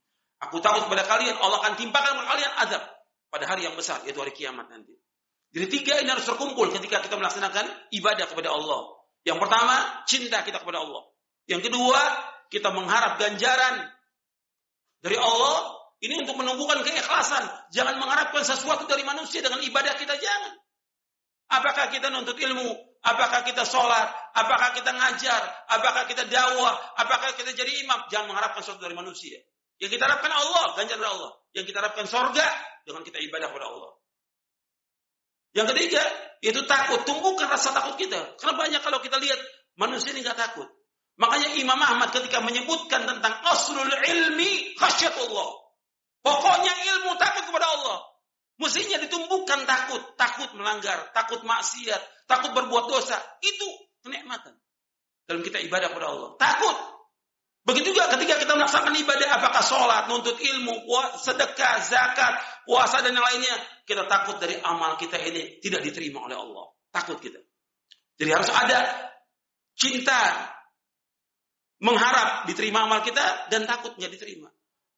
Aku 0.44 0.60
takut 0.60 0.86
kepada 0.90 1.08
kalian, 1.08 1.36
Allah 1.40 1.64
akan 1.64 1.74
timpakan 1.80 2.12
kepada 2.18 2.30
kalian 2.36 2.52
azab 2.68 2.84
pada 3.32 3.46
hari 3.48 3.66
yang 3.66 3.76
besar, 3.78 4.04
yaitu 4.04 4.20
hari 4.20 4.36
kiamat 4.36 4.68
nanti. 4.68 4.94
Jadi 5.56 5.66
tiga 5.72 6.04
ini 6.04 6.12
harus 6.12 6.28
terkumpul 6.28 6.68
ketika 6.76 7.00
kita 7.00 7.16
melaksanakan 7.16 7.66
ibadah 7.96 8.26
kepada 8.28 8.52
Allah. 8.52 9.00
Yang 9.24 9.40
pertama, 9.42 9.76
cinta 10.04 10.44
kita 10.44 10.60
kepada 10.60 10.84
Allah. 10.84 11.08
Yang 11.48 11.72
kedua, 11.72 12.00
kita 12.52 12.76
mengharap 12.76 13.18
ganjaran 13.18 13.88
dari 15.00 15.18
Allah. 15.18 15.80
Ini 16.04 16.28
untuk 16.28 16.36
menumbuhkan 16.36 16.84
keikhlasan. 16.84 17.48
Jangan 17.72 17.96
mengharapkan 17.98 18.44
sesuatu 18.44 18.84
dari 18.86 19.08
manusia 19.08 19.40
dengan 19.40 19.64
ibadah 19.64 19.96
kita, 19.96 20.20
jangan. 20.20 20.54
Apakah 21.52 21.94
kita 21.94 22.10
nuntut 22.10 22.38
ilmu? 22.38 22.74
Apakah 23.06 23.46
kita 23.46 23.62
sholat? 23.70 24.10
Apakah 24.34 24.74
kita 24.74 24.90
ngajar? 24.90 25.42
Apakah 25.70 26.10
kita 26.10 26.26
dakwah? 26.26 26.74
Apakah 26.98 27.38
kita 27.38 27.54
jadi 27.54 27.86
imam? 27.86 28.10
Jangan 28.10 28.34
mengharapkan 28.34 28.66
sesuatu 28.66 28.82
dari 28.82 28.98
manusia. 28.98 29.38
Yang 29.78 30.00
kita 30.00 30.10
harapkan 30.10 30.34
Allah, 30.34 30.74
ganjar 30.74 30.98
dari 30.98 31.10
Allah. 31.14 31.32
Yang 31.54 31.66
kita 31.70 31.78
harapkan 31.86 32.06
sorga 32.10 32.48
dengan 32.82 33.06
kita 33.06 33.22
ibadah 33.22 33.48
kepada 33.54 33.68
Allah. 33.70 33.92
Yang 35.56 35.68
ketiga, 35.72 36.04
yaitu 36.42 36.62
takut. 36.68 37.00
Tumbuhkan 37.06 37.48
rasa 37.48 37.72
takut 37.72 37.96
kita. 37.96 38.36
Karena 38.42 38.54
banyak 38.58 38.82
kalau 38.82 39.00
kita 39.00 39.22
lihat 39.22 39.40
manusia 39.80 40.12
ini 40.12 40.26
nggak 40.26 40.36
takut. 40.36 40.68
Makanya 41.16 41.56
Imam 41.56 41.80
Ahmad 41.80 42.12
ketika 42.12 42.44
menyebutkan 42.44 43.08
tentang 43.08 43.40
aslul 43.48 43.88
ilmi 43.88 44.76
khasyatullah. 44.76 45.50
Pokoknya 46.20 46.74
ilmu 46.74 47.16
takut 47.16 47.48
kepada 47.48 47.68
Allah. 47.72 47.98
Mestinya 48.60 49.00
ditumbuhkan 49.00 49.64
takut, 49.64 50.04
takut 50.20 50.35
melanggar, 50.66 51.14
takut 51.14 51.46
maksiat, 51.46 52.26
takut 52.26 52.58
berbuat 52.58 52.90
dosa. 52.90 53.22
Itu 53.46 53.70
kenikmatan 54.02 54.58
dalam 55.30 55.46
kita 55.46 55.62
ibadah 55.62 55.94
kepada 55.94 56.08
Allah. 56.10 56.30
Takut. 56.42 56.78
Begitu 57.66 57.94
juga 57.94 58.10
ketika 58.14 58.38
kita 58.42 58.54
melaksanakan 58.58 58.94
ibadah, 58.94 59.28
apakah 59.42 59.62
sholat, 59.66 60.06
nuntut 60.10 60.38
ilmu, 60.38 60.86
sedekah, 61.18 61.82
zakat, 61.82 62.34
puasa 62.66 63.02
dan 63.02 63.14
yang 63.14 63.26
lainnya, 63.26 63.58
kita 63.86 64.06
takut 64.06 64.38
dari 64.42 64.58
amal 64.62 64.98
kita 64.98 65.18
ini 65.22 65.62
tidak 65.62 65.82
diterima 65.86 66.26
oleh 66.26 66.38
Allah. 66.38 66.66
Takut 66.94 67.18
kita. 67.18 67.42
Jadi 68.22 68.30
harus 68.30 68.50
ada 68.54 69.10
cinta, 69.74 70.22
mengharap 71.82 72.46
diterima 72.50 72.86
amal 72.86 73.02
kita 73.06 73.50
dan 73.50 73.66
takut 73.66 73.98
nggak 73.98 74.14
diterima. 74.14 74.50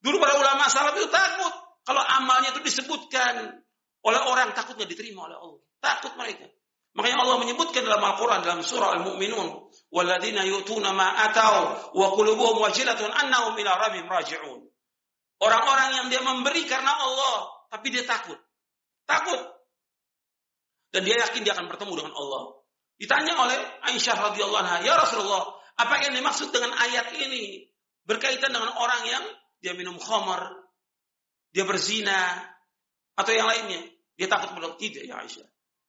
Dulu 0.03 0.19
para 0.19 0.36
ulama 0.39 0.67
salaf 0.67 0.95
itu 0.95 1.07
takut 1.07 1.53
kalau 1.88 2.03
amalnya 2.03 2.51
itu 2.51 2.62
disebutkan 2.67 3.63
oleh 4.06 4.22
orang 4.27 4.54
takutnya 4.54 4.86
diterima 4.86 5.25
oleh 5.25 5.38
Allah. 5.38 5.62
Takut 5.82 6.13
mereka. 6.20 6.46
Makanya 6.98 7.18
Allah 7.22 7.38
menyebutkan 7.46 7.86
dalam 7.86 8.01
Al-Quran 8.01 8.42
dalam 8.42 8.62
surah 8.66 8.98
Al-Mu'minun, 8.98 9.70
"Walladzina 9.94 10.42
yu'tuna 10.50 10.98
ma 10.98 11.13
atau 11.30 11.54
wa 11.94 12.08
qulubuhum 12.18 12.58
wajilatun 12.66 13.13
annahum 13.13 13.54
ila 13.54 13.72
rabbihim 13.77 14.10
raji'un." 14.10 14.66
Orang-orang 15.38 15.89
yang 16.01 16.06
dia 16.10 16.22
memberi 16.25 16.66
karena 16.66 16.89
Allah, 16.89 17.54
tapi 17.70 17.94
dia 17.94 18.01
takut. 18.01 18.42
Takut. 19.06 19.38
Dan 20.89 21.06
dia 21.06 21.22
yakin 21.22 21.46
dia 21.46 21.54
akan 21.54 21.70
bertemu 21.70 21.94
dengan 22.01 22.13
Allah. 22.18 22.66
Ditanya 22.98 23.34
oleh 23.38 23.58
Aisyah 23.94 24.18
radhiyallahu 24.34 24.62
anha, 24.66 24.82
"Ya 24.82 24.98
Rasulullah, 24.98 25.54
apa 25.77 26.01
yang 26.01 26.18
dimaksud 26.18 26.50
dengan 26.50 26.74
ayat 26.74 27.13
ini 27.13 27.70
berkaitan 28.10 28.50
dengan 28.50 28.74
orang 28.74 29.06
yang 29.06 29.24
dia 29.62 29.77
minum 29.77 30.01
khamar, 30.01 30.50
dia 31.54 31.62
berzina, 31.70 32.42
atau 33.17 33.31
yang 33.33 33.50
lainnya. 33.50 33.81
Dia 34.17 34.29
takut 34.29 34.53
kepada 34.53 34.77
tidak 34.77 35.03
ya 35.09 35.17
Aisyah. 35.19 35.47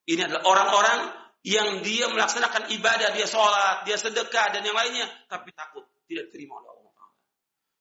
Ini 0.08 0.20
adalah 0.25 0.42
orang-orang 0.49 1.00
yang 1.44 1.85
dia 1.85 2.08
melaksanakan 2.11 2.73
ibadah, 2.73 3.12
dia 3.14 3.28
sholat, 3.28 3.85
dia 3.85 4.00
sedekah 4.00 4.56
dan 4.56 4.64
yang 4.64 4.75
lainnya, 4.75 5.06
tapi 5.28 5.52
takut 5.52 5.85
tidak 6.08 6.32
diterima 6.32 6.58
oleh 6.58 6.70
Allah. 6.73 6.88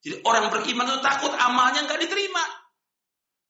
Jadi 0.04 0.16
orang 0.24 0.52
beriman 0.54 0.86
itu 0.88 1.00
takut 1.02 1.34
amalnya 1.34 1.84
nggak 1.88 2.00
diterima. 2.00 2.44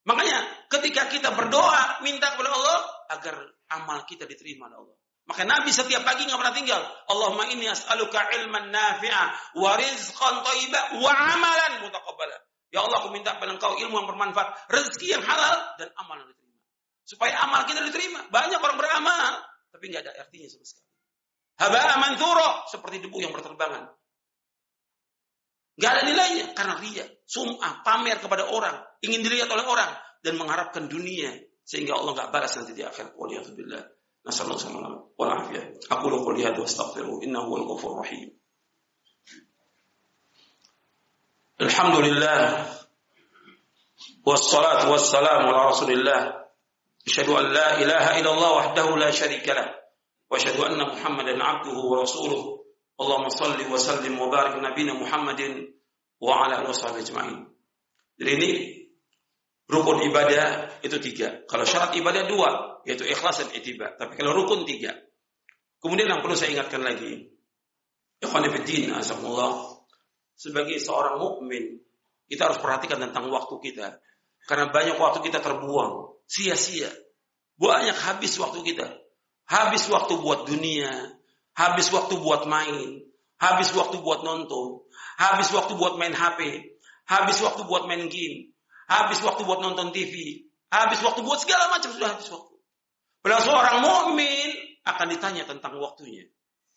Makanya 0.08 0.40
ketika 0.72 1.12
kita 1.12 1.36
berdoa 1.36 2.00
minta 2.02 2.32
kepada 2.32 2.50
Allah 2.56 2.80
agar 3.12 3.36
amal 3.76 4.08
kita 4.08 4.24
diterima 4.24 4.72
oleh 4.72 4.88
Allah. 4.88 4.98
Maka 5.28 5.44
Nabi 5.44 5.76
setiap 5.76 6.08
pagi 6.08 6.24
nggak 6.24 6.40
pernah 6.40 6.56
tinggal. 6.56 6.82
Allahumma 7.12 7.52
inni 7.52 7.68
as'aluka 7.68 8.32
ilman 8.32 8.72
nafi'a 8.72 9.24
wa 9.60 9.76
rizqan 9.76 10.36
thayyiba 10.40 11.04
wa 11.04 11.12
amalan 11.12 11.84
mutaqabbala. 11.84 12.47
Ya 12.72 12.84
Allah 12.84 13.00
aku 13.00 13.16
minta 13.16 13.40
pada 13.40 13.56
engkau 13.56 13.80
ilmu 13.80 13.96
yang 13.96 14.08
bermanfaat, 14.12 14.68
rezeki 14.68 15.18
yang 15.18 15.24
halal 15.24 15.56
dan 15.80 15.88
amal 15.96 16.20
yang 16.20 16.30
diterima. 16.30 16.60
Supaya 17.08 17.34
amal 17.48 17.64
kita 17.64 17.80
diterima. 17.88 18.28
Banyak 18.28 18.60
orang 18.60 18.78
beramal 18.78 19.34
tapi 19.72 19.94
nggak 19.94 20.04
ada 20.04 20.12
artinya 20.26 20.48
sama 20.50 20.66
sekali. 20.66 20.88
Haba 21.58 21.80
amanturo 21.98 22.50
seperti 22.70 23.06
debu 23.06 23.18
yang 23.22 23.34
berterbangan. 23.34 23.90
Gak 25.78 25.92
ada 25.94 26.02
nilainya 26.10 26.58
karena 26.58 26.82
ria, 26.82 27.06
sum'ah, 27.30 27.86
pamer 27.86 28.18
kepada 28.18 28.50
orang, 28.50 28.82
ingin 29.06 29.22
dilihat 29.22 29.46
oleh 29.54 29.62
orang 29.62 29.94
dan 30.26 30.34
mengharapkan 30.42 30.90
dunia 30.90 31.30
sehingga 31.62 31.94
Allah 31.94 32.18
nggak 32.18 32.30
balas 32.34 32.58
nanti 32.58 32.74
di 32.74 32.82
akhir. 32.82 33.14
Waliyahzubillah. 33.14 33.84
Nasallahu 34.26 34.58
alaihi 34.58 35.38
afiyah. 35.46 35.66
Aku 35.94 36.04
lu 36.10 36.26
qouli 36.26 36.42
hadza 36.42 36.66
astaghfiru 36.66 37.22
innahu 37.22 37.54
huwal 37.54 37.66
ghafurur 37.74 38.02
rahim. 38.02 38.34
Ala 45.50 45.74
Rasulillah. 45.74 46.22
Asyhadu 47.08 47.34
an 47.34 47.50
la 47.50 47.82
ilaha 47.82 48.20
illallah 48.20 48.52
wahdahu 48.62 48.94
la 49.00 49.10
syarika 49.10 49.58
lah. 49.58 49.68
Wa 50.30 50.38
asyhadu 50.38 50.62
anna 50.70 50.86
Muhammadan 50.86 51.42
abduhu 51.42 51.82
wa 51.90 52.04
rasuluh. 52.06 52.62
Allahumma 53.00 53.34
salli 53.34 53.66
wa 53.66 53.80
sallim 53.80 54.20
wa 54.20 54.30
barik 54.30 54.62
nabiyina 54.62 54.94
Muhammadin 54.94 55.72
wa 56.22 56.46
ala 56.46 56.62
alihi 56.62 56.70
washabihi 56.70 57.04
ajma'in. 57.10 57.50
Jadi 58.18 58.32
ini 58.38 58.50
rukun 59.70 60.02
ibadah 60.06 60.78
itu 60.86 60.98
tiga. 61.02 61.42
Kalau 61.50 61.66
syarat 61.66 61.94
ibadah 61.98 62.26
dua, 62.30 62.82
yaitu 62.86 63.06
ikhlas 63.06 63.42
dan 63.42 63.50
itiba. 63.54 63.98
Tapi 63.98 64.14
kalau 64.14 64.34
rukun 64.34 64.66
tiga. 64.66 64.94
Kemudian 65.82 66.10
yang 66.10 66.22
perlu 66.26 66.34
saya 66.34 66.58
ingatkan 66.58 66.82
lagi, 66.82 67.34
Ikhwanifiddin, 68.18 68.98
asamullah, 68.98 69.77
sebagai 70.38 70.78
seorang 70.78 71.18
mukmin 71.18 71.82
kita 72.30 72.48
harus 72.48 72.62
perhatikan 72.62 73.02
tentang 73.02 73.28
waktu 73.34 73.58
kita. 73.60 73.98
Karena 74.48 74.72
banyak 74.72 74.96
waktu 74.96 75.20
kita 75.26 75.44
terbuang, 75.44 76.24
sia-sia. 76.30 76.88
Banyak 77.58 77.98
habis 77.98 78.38
waktu 78.38 78.64
kita. 78.64 78.88
Habis 79.48 79.90
waktu 79.90 80.20
buat 80.22 80.46
dunia, 80.46 80.92
habis 81.58 81.90
waktu 81.90 82.20
buat 82.22 82.46
main, 82.46 83.02
habis 83.40 83.72
waktu 83.74 83.98
buat 84.04 84.22
nonton, 84.22 84.86
habis 85.18 85.50
waktu 85.56 85.74
buat 85.80 85.96
main 85.96 86.14
HP, 86.14 86.68
habis 87.08 87.40
waktu 87.40 87.64
buat 87.66 87.88
main 87.88 88.12
game, 88.12 88.52
habis 88.92 89.24
waktu 89.24 89.48
buat 89.48 89.64
nonton 89.64 89.96
TV, 89.96 90.46
habis 90.68 91.00
waktu 91.00 91.24
buat 91.24 91.40
segala 91.40 91.72
macam 91.72 91.96
sudah 91.96 92.12
habis 92.12 92.28
waktu. 92.28 92.56
Padahal 93.24 93.44
seorang 93.44 93.78
mukmin 93.82 94.50
akan 94.84 95.08
ditanya 95.16 95.44
tentang 95.48 95.80
waktunya. 95.80 96.28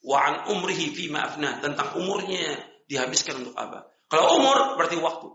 Wa 0.01 0.49
umrihi 0.49 0.95
fi 0.95 1.13
ma'afna. 1.13 1.61
Tentang 1.61 1.99
umurnya 1.99 2.70
dihabiskan 2.91 3.47
untuk 3.47 3.55
apa. 3.55 3.87
Kalau 4.11 4.43
umur 4.43 4.75
berarti 4.75 4.99
waktu. 4.99 5.31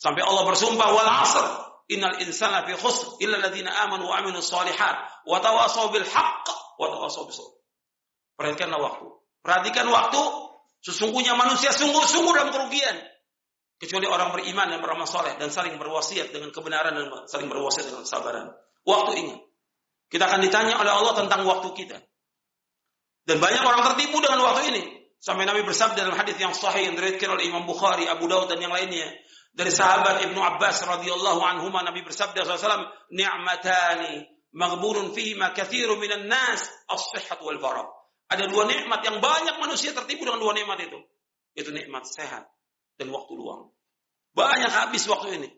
Sampai 0.00 0.24
Allah 0.24 0.48
bersumpah 0.48 0.88
wal 0.88 1.10
asr. 1.20 1.46
Innal 1.88 2.16
insana 2.24 2.64
fi 2.64 2.76
khusr 2.76 3.20
illa 3.24 3.40
alladziina 3.40 3.72
amanu 3.84 4.08
wa 4.08 4.20
amilus 4.20 4.48
shalihat 4.48 5.24
wa 5.24 5.40
tawasaw 5.40 5.88
bil 5.88 6.04
haqq 6.04 6.46
wa 6.80 6.86
tawasaw 6.88 7.28
bis 7.28 7.40
Perhatikanlah 8.40 8.80
waktu. 8.80 9.06
Perhatikan 9.44 9.88
waktu. 9.92 10.20
Sesungguhnya 10.78 11.34
manusia 11.34 11.74
sungguh-sungguh 11.74 12.32
dalam 12.32 12.54
kerugian. 12.54 12.96
Kecuali 13.78 14.06
orang 14.06 14.30
beriman 14.34 14.74
dan 14.74 14.78
beramal 14.78 15.06
soleh 15.06 15.34
dan 15.38 15.50
saling 15.50 15.74
berwasiat 15.78 16.30
dengan 16.30 16.54
kebenaran 16.54 16.94
dan 16.94 17.06
saling 17.26 17.50
berwasiat 17.50 17.90
dengan 17.90 18.02
kesabaran. 18.06 18.46
Waktu 18.86 19.10
ingat. 19.26 19.40
Kita 20.08 20.24
akan 20.24 20.40
ditanya 20.40 20.80
oleh 20.80 20.92
Allah 20.92 21.14
tentang 21.18 21.44
waktu 21.44 21.68
kita. 21.76 21.98
Dan 23.28 23.36
banyak 23.42 23.60
orang 23.60 23.82
tertipu 23.92 24.22
dengan 24.24 24.40
waktu 24.40 24.72
ini. 24.72 24.82
Sampai 25.18 25.50
Nabi 25.50 25.66
bersabda 25.66 26.06
dalam 26.06 26.14
hadis 26.14 26.38
yang 26.38 26.54
sahih 26.54 26.90
yang 26.90 26.94
diriwayatkan 26.94 27.30
oleh 27.34 27.50
Imam 27.50 27.66
Bukhari, 27.66 28.06
Abu 28.06 28.30
Daud 28.30 28.46
dan 28.46 28.62
yang 28.62 28.70
lainnya 28.70 29.10
dari 29.50 29.74
sahabat 29.74 30.22
Ibnu 30.30 30.38
Abbas 30.38 30.86
radhiyallahu 30.86 31.42
anhu 31.42 31.66
Nabi 31.74 32.06
bersabda 32.06 32.46
SAW, 32.46 33.10
"Ni'matani 33.10 34.22
maghburun 34.54 35.10
fihi 35.10 35.34
ma 35.34 35.50
katsirun 35.50 35.98
minan 35.98 36.30
nas, 36.30 36.62
as-sihhat 36.86 37.42
wal 37.42 37.58
faragh." 37.58 37.90
Ada 38.30 38.46
dua 38.46 38.70
nikmat 38.70 39.02
yang 39.02 39.18
banyak 39.18 39.58
manusia 39.58 39.90
tertipu 39.96 40.28
dengan 40.28 40.38
dua 40.38 40.54
nikmat 40.54 40.78
itu. 40.84 41.00
Yaitu 41.58 41.74
nikmat 41.74 42.06
sehat 42.06 42.46
dan 43.00 43.08
waktu 43.10 43.32
luang. 43.34 43.72
Banyak 44.36 44.70
habis 44.70 45.08
waktu 45.10 45.42
ini. 45.42 45.50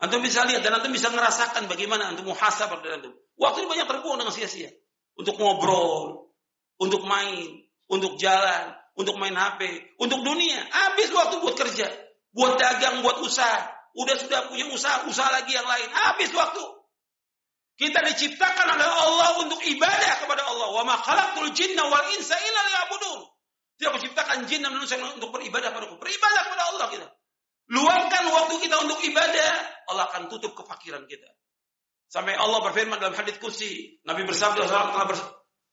Antum 0.00 0.22
bisa 0.22 0.46
lihat 0.46 0.64
dan 0.64 0.78
antum 0.78 0.94
bisa 0.94 1.10
merasakan 1.12 1.66
bagaimana 1.68 2.10
antum 2.10 2.30
muhasabah 2.30 2.80
dari 2.80 3.02
antum. 3.02 3.12
Waktu 3.36 3.66
ini 3.66 3.68
banyak 3.68 3.86
terbuang 3.92 4.18
dengan 4.24 4.32
sia-sia. 4.32 4.70
Untuk 5.18 5.36
ngobrol, 5.36 6.32
untuk 6.80 7.04
main, 7.04 7.61
untuk 7.92 8.16
jalan, 8.16 8.72
untuk 8.96 9.20
main 9.20 9.36
HP, 9.36 9.92
untuk 10.00 10.24
dunia. 10.24 10.60
Habis 10.72 11.12
waktu 11.12 11.44
buat 11.44 11.56
kerja, 11.60 11.86
buat 12.32 12.56
dagang, 12.56 13.04
buat 13.04 13.20
usaha. 13.20 13.68
Udah 13.92 14.16
sudah 14.16 14.48
punya 14.48 14.72
usaha, 14.72 15.04
usaha 15.04 15.28
lagi 15.28 15.52
yang 15.52 15.68
lain. 15.68 15.88
Habis 15.92 16.32
waktu. 16.32 16.64
Kita 17.76 18.00
diciptakan 18.00 18.78
oleh 18.78 18.88
Allah 18.88 19.28
untuk 19.44 19.60
ibadah 19.60 20.12
kepada 20.24 20.44
Allah. 20.48 20.68
Wa 20.72 20.84
ma 20.88 20.96
khalaqtul 20.96 21.52
jinna 21.52 21.84
wal 21.88 22.06
insa 22.16 22.36
illa 22.36 22.60
liya'budun. 22.72 23.20
Tidak 23.76 23.92
menciptakan 23.92 24.48
jin 24.48 24.64
dan 24.64 24.72
manusia 24.72 24.96
untuk 24.96 25.34
beribadah 25.34 25.74
kepada 25.74 25.92
Beribadah 25.98 26.42
kepada 26.48 26.64
Allah 26.72 26.86
kita. 26.88 27.08
Luangkan 27.72 28.24
waktu 28.28 28.54
kita 28.64 28.76
untuk 28.84 29.00
ibadah, 29.04 29.50
Allah 29.92 30.04
akan 30.12 30.28
tutup 30.32 30.52
kefakiran 30.56 31.04
kita. 31.08 31.28
Sampai 32.12 32.36
Allah 32.36 32.60
berfirman 32.60 33.00
dalam 33.00 33.16
hadits 33.16 33.40
kursi, 33.40 33.96
Nabi 34.04 34.28
bersabda 34.28 34.68
telah, 34.68 35.08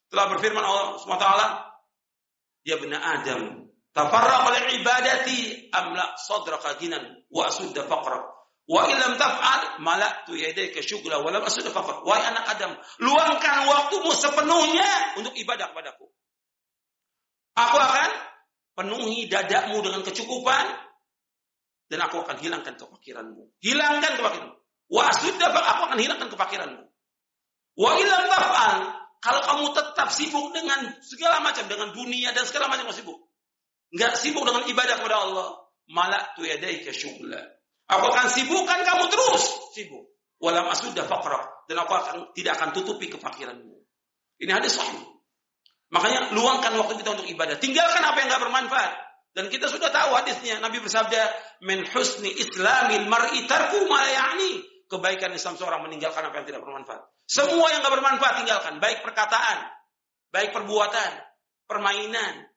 telah 0.07 0.25
berfirman 0.31 0.63
Allah 0.63 0.95
SWT, 0.95 1.27
Ya 2.67 2.75
benar 2.75 2.99
Adam, 2.99 3.71
tafarraq 3.95 4.41
oleh 4.51 4.61
ibadati 4.81 5.69
amla 5.71 6.15
sadraka 6.19 6.75
ginan 6.77 7.23
wa 7.31 7.47
asudda 7.47 7.87
faqra. 7.87 8.19
Wa 8.69 8.85
ilam 8.85 9.17
taf'al 9.17 9.81
malaktu 9.81 10.37
yadayka 10.37 10.85
syugla 10.85 11.23
wa 11.23 11.33
lam 11.33 11.41
asudda 11.41 11.73
faqra. 11.73 12.05
Wahai 12.05 12.23
anak 12.29 12.45
Adam, 12.53 12.71
luangkan 13.01 13.57
waktumu 13.65 14.11
sepenuhnya 14.13 15.17
untuk 15.17 15.33
ibadah 15.33 15.73
kepadaku. 15.73 16.05
Aku 17.57 17.77
akan 17.79 18.09
penuhi 18.77 19.27
dadamu 19.27 19.81
dengan 19.83 20.05
kecukupan 20.05 20.65
dan 21.89 21.99
aku 22.05 22.21
akan 22.21 22.37
hilangkan 22.37 22.77
kefakiranmu. 22.77 23.57
Hilangkan 23.59 24.21
kefakiranmu. 24.21 24.55
Wa 24.89 25.09
sudah 25.17 25.49
aku 25.49 25.81
akan 25.89 25.99
hilangkan 25.99 26.29
kefakiranmu. 26.29 26.83
Wa 27.79 27.91
ilam 27.97 28.23
taf'al 28.29 28.77
kalau 29.19 29.41
kamu 29.43 29.65
tetap 29.75 30.07
sibuk 30.15 30.55
dengan 30.55 30.95
segala 31.03 31.43
macam 31.43 31.67
dengan 31.67 31.91
dunia 31.91 32.31
dan 32.31 32.47
segala 32.47 32.71
macam 32.71 32.87
sibuk. 32.95 33.19
Enggak 33.91 34.15
sibuk 34.15 34.47
dengan 34.47 34.63
ibadah 34.69 34.95
kepada 35.01 35.17
Allah, 35.27 35.47
malak 35.91 36.39
tu 36.39 36.47
yadaika 36.47 36.95
syughla. 36.95 37.41
Aku 37.89 38.05
akan 38.05 38.27
sibukkan 38.31 38.79
kamu 38.85 39.03
terus 39.11 39.43
sibuk. 39.75 40.07
Walam 40.39 40.71
asudda 40.71 41.03
faqra 41.03 41.67
dan 41.67 41.83
aku 41.83 41.91
akan 41.91 42.15
tidak 42.31 42.55
akan 42.55 42.69
tutupi 42.71 43.11
kefakiranmu. 43.11 43.75
Ini 44.39 44.51
hadis 44.55 44.79
sahih. 44.79 45.03
Makanya 45.91 46.31
luangkan 46.31 46.79
waktu 46.79 47.01
kita 47.01 47.19
untuk 47.19 47.27
ibadah. 47.27 47.59
Tinggalkan 47.59 47.99
apa 48.05 48.17
yang 48.23 48.31
enggak 48.31 48.43
bermanfaat. 48.47 48.93
Dan 49.35 49.51
kita 49.51 49.67
sudah 49.67 49.91
tahu 49.91 50.15
hadisnya. 50.15 50.63
Nabi 50.63 50.79
bersabda, 50.79 51.21
"Min 51.65 51.83
husni 51.91 52.31
islamil 52.39 53.05
mar'i 53.11 53.45
tarku 53.45 53.83
ma 53.89 53.99
ya'ni." 54.05 54.63
Kebaikan 54.89 55.29
Islam 55.37 55.53
seorang 55.53 55.85
meninggalkan 55.85 56.25
apa 56.25 56.41
yang 56.41 56.47
tidak 56.49 56.61
bermanfaat. 56.65 57.03
Semua 57.29 57.69
yang 57.69 57.85
tidak 57.85 57.93
bermanfaat 58.01 58.41
tinggalkan, 58.41 58.81
baik 58.81 59.05
perkataan, 59.05 59.69
baik 60.33 60.49
perbuatan, 60.49 61.11
permainan, 61.69 62.49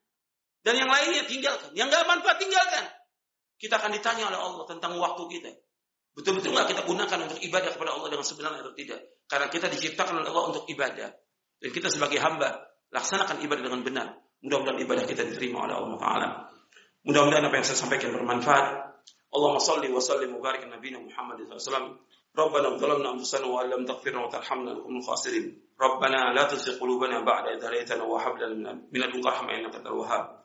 dan 0.62 0.74
yang 0.78 0.88
lainnya 0.88 1.26
tinggalkan. 1.26 1.74
Yang 1.74 1.92
nggak 1.92 2.04
manfaat 2.06 2.38
tinggalkan. 2.38 2.85
Kita 3.58 3.78
akan 3.78 3.90
ditanya 3.94 4.32
oleh 4.32 4.40
Allah 4.40 4.64
tentang 4.66 4.96
waktu 4.96 5.22
kita. 5.38 5.50
Betul-betul 6.14 6.54
nggak 6.54 6.68
kita 6.72 6.82
gunakan 6.87 7.18
untuk 7.28 7.40
ibadah 7.42 7.70
kepada 7.74 7.90
Allah 7.94 8.08
dengan 8.11 8.26
sebenarnya 8.26 8.61
atau 8.62 8.74
tidak? 8.74 9.00
Karena 9.26 9.46
kita 9.50 9.66
diciptakan 9.70 10.14
oleh 10.22 10.28
Allah 10.30 10.44
untuk 10.54 10.64
ibadah. 10.70 11.08
Dan 11.62 11.70
kita 11.70 11.88
sebagai 11.90 12.18
hamba 12.22 12.62
laksanakan 12.94 13.42
ibadah 13.42 13.62
dengan 13.62 13.80
benar. 13.82 14.08
Mudah-mudahan 14.42 14.78
ibadah 14.82 15.04
kita 15.06 15.22
diterima 15.26 15.66
oleh 15.66 15.74
Allah 15.78 15.98
Taala. 15.98 16.28
Mudah-mudahan 17.06 17.44
apa 17.46 17.54
yang 17.58 17.66
saya 17.66 17.78
sampaikan 17.78 18.14
bermanfaat. 18.14 18.66
Allahumma 19.32 19.62
salli 19.62 19.88
wa 19.90 20.02
sallim 20.02 20.35
wa 20.37 20.52
Nabi 20.52 20.88
Muhammad 20.94 21.42
SAW. 21.58 21.98
ربنا 22.38 22.68
ظلمنا 22.68 23.11
أنفسنا 23.11 23.47
وإن 23.47 23.71
لم 23.71 23.85
تغفر 23.85 24.11
لنا 24.11 24.25
وترحمنا 24.25 24.73
نكون 24.73 24.97
الخاسرين 24.97 25.62
ربنا 25.81 26.33
لا 26.33 26.42
تزغ 26.42 26.81
قلوبنا 26.81 27.21
بعد 27.21 27.45
إذ 27.49 27.64
هديتنا 27.64 28.03
وهب 28.05 28.37
لنا 28.37 28.73
من 28.73 29.01
لدنك 29.01 29.27
رحمة 29.27 29.51
إنك 29.51 29.75
أنت 29.75 29.87
الوهاب. 29.87 30.45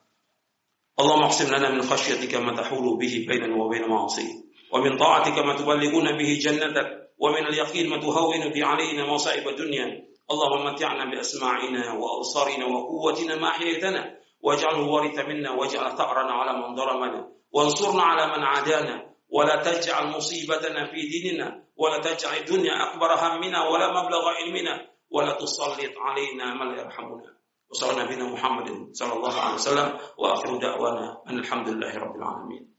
اللهم 0.99 1.23
اقسم 1.23 1.55
لنا 1.55 1.69
من 1.69 1.81
خشيتك 1.81 2.35
ما 2.35 2.55
تحول 2.55 2.97
به 2.97 3.25
بيننا 3.27 3.63
وبين 3.63 3.87
معاصيك 3.87 4.35
ومن 4.73 4.97
طاعتك 4.97 5.37
ما 5.39 5.55
تبلغون 5.55 6.17
به 6.17 6.39
جنتك 6.41 7.09
ومن 7.19 7.47
اليقين 7.47 7.89
ما 7.89 7.97
تهون 7.97 8.49
به 8.49 8.65
علينا 8.65 9.13
مصائب 9.13 9.47
الدنيا. 9.47 10.07
اللهم 10.31 10.65
متعنا 10.65 11.05
بأسماعنا 11.11 11.93
وأبصارنا 11.93 12.65
وقوتنا 12.65 13.35
ما 13.35 13.47
أحييتنا 13.47 14.17
واجعله 14.41 14.87
وارث 14.87 15.19
منا 15.19 15.51
واجعل 15.51 15.97
ثأرنا 15.97 16.33
على 16.33 16.53
من 16.59 16.75
ظلمنا 16.75 17.31
وانصرنا 17.51 18.03
على 18.03 18.27
من 18.27 18.43
عادانا. 18.43 19.15
ولا 19.28 19.56
تجعل 19.62 20.06
مصيبتنا 20.16 20.90
في 20.92 21.00
ديننا 21.08 21.64
ولا 21.76 21.98
تجعل 22.00 22.36
الدنيا 22.36 22.72
أكبر 22.92 23.10
همنا 23.14 23.68
ولا 23.68 23.88
مبلغ 24.02 24.22
علمنا 24.28 24.88
ولا 25.10 25.32
تسلط 25.32 25.94
علينا 25.98 26.54
من 26.54 26.74
لا 26.74 26.80
يرحمنا 26.82 27.36
وصلى 27.70 28.04
نبينا 28.04 28.24
محمد 28.24 28.68
صلى 28.92 29.12
الله 29.12 29.34
عليه 29.40 29.54
وسلم 29.54 29.98
وآخر 30.18 30.56
دعوانا 30.56 31.22
أن 31.28 31.38
الحمد 31.38 31.68
لله 31.68 31.92
رب 31.98 32.16
العالمين 32.16 32.74